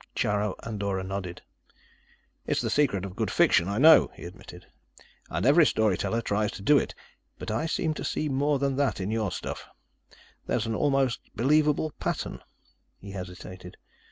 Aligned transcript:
Charo 0.15 0.55
Andorra 0.65 1.03
nodded. 1.03 1.43
"It's 2.47 2.59
the 2.59 2.71
secret 2.71 3.05
of 3.05 3.15
good 3.15 3.29
fiction, 3.29 3.67
I 3.67 3.77
know," 3.77 4.09
he 4.15 4.23
admitted, 4.25 4.65
"and 5.29 5.45
every 5.45 5.63
storyteller 5.63 6.23
tries 6.23 6.49
to 6.53 6.63
do 6.63 6.79
it. 6.79 6.95
But 7.37 7.51
I 7.51 7.67
seem 7.67 7.93
to 7.93 8.03
see 8.03 8.27
more 8.27 8.57
than 8.57 8.77
that 8.77 8.99
in 8.99 9.11
your 9.11 9.31
stuff. 9.31 9.67
There's 10.47 10.65
an 10.65 10.73
almost 10.73 11.19
believable 11.35 11.91
pattern." 11.99 12.41
He 12.97 13.11
hesitated. 13.11 13.77